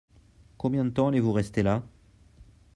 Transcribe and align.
Combien 0.57 0.83
de 0.83 0.89
temps 0.89 1.09
allez-vous 1.09 1.31
rester 1.31 1.61
là? 1.61 1.83